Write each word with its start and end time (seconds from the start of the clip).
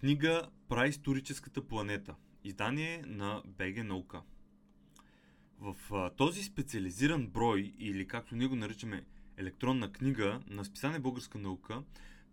Книга 0.00 0.48
Праисторическата 0.68 1.66
планета. 1.66 2.14
Издание 2.44 3.04
на 3.06 3.42
БГ 3.46 3.84
Наука. 3.84 4.22
В 5.60 5.76
а, 5.92 6.10
този 6.10 6.42
специализиран 6.42 7.26
брой, 7.26 7.74
или 7.78 8.06
както 8.06 8.36
ние 8.36 8.46
го 8.46 8.56
наричаме 8.56 9.04
електронна 9.36 9.92
книга 9.92 10.40
на 10.46 10.64
списание 10.64 10.98
Българска 10.98 11.38
наука, 11.38 11.82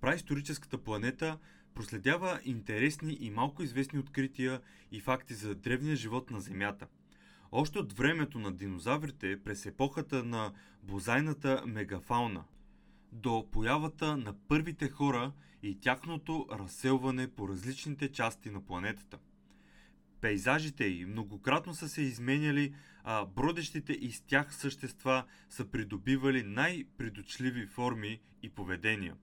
Праисторическата 0.02 0.78
планета 0.78 1.38
проследява 1.74 2.40
интересни 2.46 3.18
и 3.22 3.30
малко 3.30 3.64
известни 3.64 4.00
открития 4.00 4.62
и 4.92 5.00
факти 5.00 5.34
за 5.34 5.56
древния 5.56 5.96
живот 5.96 6.32
на 6.32 6.42
Земята. 6.42 6.88
Още 7.52 7.80
от 7.80 7.94
времето 7.94 8.40
на 8.40 8.52
динозаврите, 8.52 9.44
през 9.44 9.66
епохата 9.66 10.24
на 10.24 10.54
бозайната 10.84 11.64
мегафауна– 11.66 12.44
до 13.14 13.48
появата 13.52 14.18
на 14.18 14.34
първите 14.48 14.90
хора 14.90 15.32
и 15.64 15.80
тяхното 15.80 16.48
разселване 16.52 17.28
по 17.28 17.48
различните 17.48 18.12
части 18.12 18.50
на 18.50 18.66
планетата. 18.66 19.18
Пейзажите 20.22 20.86
й 20.86 21.06
многократно 21.06 21.74
са 21.74 21.90
се 21.90 22.02
изменяли, 22.02 22.76
а 23.04 23.26
бродещите 23.26 23.94
из 23.94 24.22
тях 24.22 24.56
същества 24.56 25.24
са 25.50 25.66
придобивали 25.66 26.44
най-предочливи 26.44 27.68
форми 27.68 28.22
и 28.44 28.50
поведения. 28.50 29.16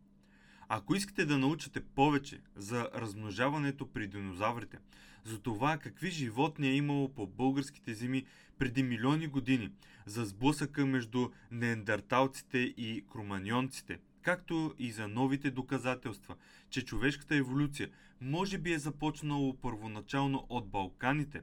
Ако 0.72 0.94
искате 0.94 1.24
да 1.24 1.38
научите 1.38 1.80
повече 1.80 2.40
за 2.56 2.90
размножаването 2.94 3.86
при 3.86 4.06
динозаврите, 4.06 4.78
за 5.24 5.38
това 5.38 5.78
какви 5.78 6.10
животни 6.10 6.68
е 6.68 6.74
имало 6.74 7.08
по 7.08 7.26
българските 7.26 7.94
земи 7.94 8.24
преди 8.58 8.82
милиони 8.82 9.26
години, 9.26 9.70
за 10.06 10.24
сблъсъка 10.24 10.86
между 10.86 11.28
неандерталците 11.50 12.58
и 12.58 13.04
кроманьонците, 13.12 13.98
както 14.22 14.74
и 14.78 14.92
за 14.92 15.08
новите 15.08 15.50
доказателства, 15.50 16.36
че 16.70 16.84
човешката 16.84 17.36
еволюция 17.36 17.90
може 18.20 18.58
би 18.58 18.72
е 18.72 18.78
започнало 18.78 19.56
първоначално 19.56 20.46
от 20.48 20.68
Балканите. 20.68 21.42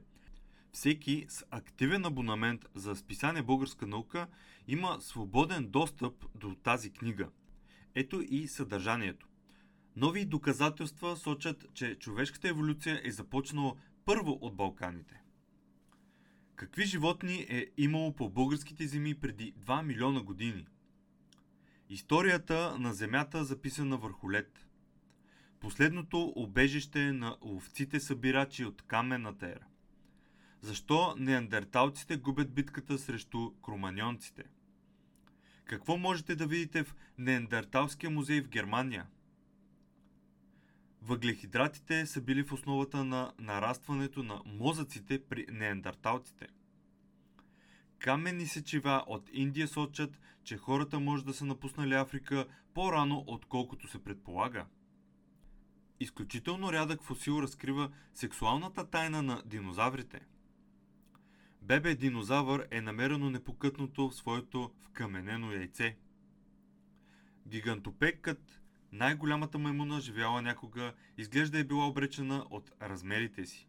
Всеки 0.72 1.26
с 1.28 1.44
активен 1.50 2.04
абонамент 2.04 2.66
за 2.74 2.96
списание 2.96 3.42
Българска 3.42 3.86
наука 3.86 4.26
има 4.68 4.96
свободен 5.00 5.66
достъп 5.66 6.26
до 6.34 6.54
тази 6.54 6.90
книга. 6.90 7.28
Ето 7.94 8.24
и 8.28 8.48
съдържанието. 8.48 9.27
Нови 10.00 10.24
доказателства 10.24 11.16
сочат, 11.16 11.66
че 11.74 11.94
човешката 11.94 12.48
еволюция 12.48 13.00
е 13.04 13.10
започнала 13.10 13.74
първо 14.04 14.38
от 14.40 14.56
Балканите. 14.56 15.20
Какви 16.56 16.84
животни 16.84 17.46
е 17.48 17.66
имало 17.76 18.16
по 18.16 18.30
българските 18.30 18.86
земи 18.86 19.14
преди 19.14 19.54
2 19.54 19.82
милиона 19.82 20.22
години? 20.22 20.66
Историята 21.90 22.78
на 22.78 22.94
Земята 22.94 23.44
записана 23.44 23.96
върху 23.96 24.30
лед. 24.32 24.66
Последното 25.60 26.32
обежище 26.36 27.12
на 27.12 27.36
ловците 27.42 28.00
събирачи 28.00 28.64
от 28.64 28.82
каменната 28.82 29.46
ера. 29.46 29.66
Защо 30.60 31.14
неандерталците 31.18 32.16
губят 32.16 32.54
битката 32.54 32.98
срещу 32.98 33.50
кроманьонците? 33.50 34.44
Какво 35.64 35.96
можете 35.96 36.36
да 36.36 36.46
видите 36.46 36.84
в 36.84 36.94
Неандерталския 37.18 38.10
музей 38.10 38.42
в 38.42 38.48
Германия– 38.48 39.06
Въглехидратите 41.02 42.06
са 42.06 42.20
били 42.20 42.42
в 42.42 42.52
основата 42.52 43.04
на 43.04 43.32
нарастването 43.38 44.22
на 44.22 44.42
мозъците 44.46 45.24
при 45.24 45.46
неандерталците. 45.50 46.46
Каменни 47.98 48.46
сечива 48.46 49.04
от 49.06 49.30
Индия 49.32 49.68
сочат, 49.68 50.20
че 50.44 50.56
хората 50.56 51.00
може 51.00 51.24
да 51.24 51.34
са 51.34 51.44
напуснали 51.44 51.94
Африка 51.94 52.46
по-рано, 52.74 53.24
отколкото 53.26 53.88
се 53.88 54.04
предполага. 54.04 54.66
Изключително 56.00 56.72
рядък 56.72 57.02
фосил 57.02 57.42
разкрива 57.42 57.90
сексуалната 58.14 58.90
тайна 58.90 59.22
на 59.22 59.42
динозаврите. 59.46 60.20
Бебе 61.62 61.94
динозавър 61.94 62.68
е 62.70 62.80
намерено 62.80 63.30
непокътното 63.30 64.10
в 64.10 64.14
своето 64.14 64.70
вкаменено 64.80 65.52
яйце. 65.52 65.96
Гигантопекът 67.46 68.60
най-голямата 68.92 69.58
маймуна, 69.58 70.00
живяла 70.00 70.42
някога, 70.42 70.94
изглежда 71.18 71.58
е 71.58 71.64
била 71.64 71.86
обречена 71.86 72.46
от 72.50 72.72
размерите 72.82 73.46
си. 73.46 73.68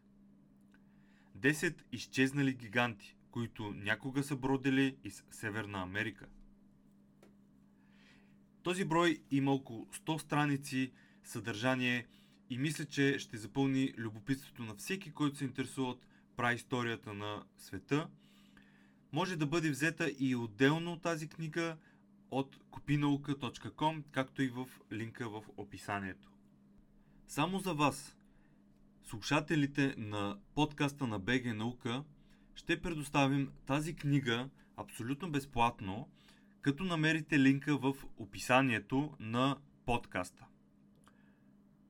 Десет 1.34 1.84
изчезнали 1.92 2.54
гиганти, 2.54 3.16
които 3.30 3.72
някога 3.76 4.22
са 4.22 4.36
бродили 4.36 4.96
из 5.04 5.24
Северна 5.30 5.82
Америка. 5.82 6.26
Този 8.62 8.84
брой 8.84 9.18
има 9.30 9.52
около 9.52 9.86
100 9.86 10.18
страници 10.18 10.92
съдържание 11.24 12.06
и 12.50 12.58
мисля, 12.58 12.84
че 12.84 13.18
ще 13.18 13.36
запълни 13.36 13.94
любопитството 13.98 14.62
на 14.62 14.74
всеки, 14.74 15.12
който 15.12 15.36
се 15.36 15.44
интересува 15.44 15.88
от 15.88 16.06
праисторията 16.36 17.14
на 17.14 17.44
света. 17.58 18.08
Може 19.12 19.36
да 19.36 19.46
бъде 19.46 19.70
взета 19.70 20.10
и 20.18 20.36
отделно 20.36 20.98
тази 20.98 21.28
книга– 21.28 21.76
от 22.30 22.56
kopinauka.com, 22.70 24.02
както 24.12 24.42
и 24.42 24.48
в 24.48 24.68
линка 24.92 25.28
в 25.28 25.42
описанието. 25.56 26.30
Само 27.26 27.58
за 27.58 27.74
вас, 27.74 28.16
слушателите 29.04 29.94
на 29.98 30.38
подкаста 30.54 31.06
на 31.06 31.18
БГ 31.18 31.44
Наука, 31.44 32.04
ще 32.54 32.82
предоставим 32.82 33.52
тази 33.66 33.94
книга 33.94 34.48
абсолютно 34.76 35.30
безплатно, 35.30 36.08
като 36.62 36.84
намерите 36.84 37.38
линка 37.38 37.76
в 37.76 37.94
описанието 38.16 39.16
на 39.20 39.56
подкаста. 39.86 40.46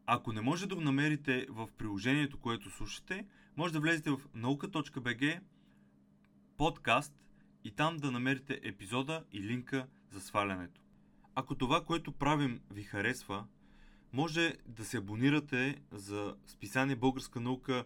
Ако 0.06 0.32
не 0.32 0.40
може 0.40 0.68
да 0.68 0.74
го 0.74 0.80
намерите 0.80 1.46
в 1.48 1.68
приложението, 1.78 2.38
което 2.38 2.70
слушате, 2.70 3.26
може 3.56 3.72
да 3.72 3.80
влезете 3.80 4.10
в 4.10 4.20
nauka.bg 4.36 5.40
подкаст 6.56 7.14
и 7.64 7.70
там 7.70 7.96
да 7.96 8.10
намерите 8.10 8.60
епизода 8.62 9.24
и 9.32 9.42
линка 9.42 9.86
за 10.10 10.20
свалянето. 10.20 10.80
Ако 11.34 11.54
това, 11.54 11.84
което 11.84 12.12
правим, 12.12 12.60
ви 12.70 12.82
харесва, 12.82 13.44
може 14.12 14.54
да 14.66 14.84
се 14.84 14.96
абонирате 14.96 15.76
за 15.92 16.36
списание 16.46 16.96
Българска 16.96 17.40
наука 17.40 17.84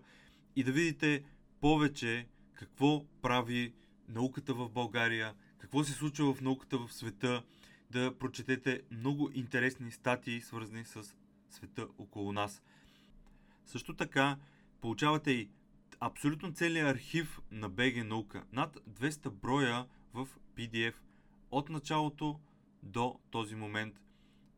и 0.57 0.65
да 0.65 0.73
видите 0.73 1.25
повече 1.61 2.27
какво 2.55 3.05
прави 3.23 3.73
науката 4.09 4.55
в 4.55 4.69
България, 4.69 5.35
какво 5.59 5.85
се 5.85 5.93
случва 5.93 6.35
в 6.35 6.41
науката 6.41 6.79
в 6.79 6.93
света, 6.93 7.43
да 7.91 8.15
прочетете 8.19 8.83
много 8.91 9.31
интересни 9.35 9.91
статии, 9.91 10.41
свързани 10.41 10.85
с 10.85 11.17
света 11.51 11.87
около 11.99 12.33
нас. 12.33 12.62
Също 13.67 13.95
така, 13.95 14.37
получавате 14.81 15.31
и 15.31 15.49
абсолютно 16.07 16.53
целият 16.55 16.97
архив 16.97 17.41
на 17.51 17.69
БГ 17.69 18.05
наука. 18.05 18.45
Над 18.53 18.77
200 18.77 19.31
броя 19.31 19.87
в 20.15 20.29
PDF 20.57 20.95
от 21.51 21.69
началото 21.69 22.41
до 22.83 23.19
този 23.31 23.55
момент 23.55 24.01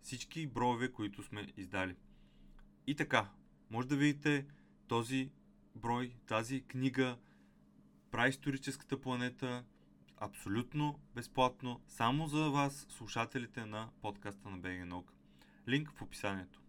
всички 0.03 0.47
броеве, 0.47 0.93
които 0.93 1.23
сме 1.23 1.49
издали. 1.57 1.97
И 2.87 2.95
така, 2.95 3.31
може 3.71 3.89
да 3.89 3.97
видите 3.97 4.47
този 4.89 5.31
брой, 5.75 6.15
тази 6.27 6.61
книга, 6.61 7.17
праисторическата 8.11 9.01
планета, 9.01 9.65
абсолютно 10.17 11.01
безплатно, 11.15 11.81
само 11.89 12.29
за 12.29 12.51
вас, 12.51 12.87
слушателите 12.89 13.67
на 13.67 13.89
подкаста 14.03 14.51
на 14.51 14.59
БГ 14.59 14.87
Наука. 14.87 15.13
Линк 15.69 15.91
в 15.91 16.03
описанието. 16.03 16.61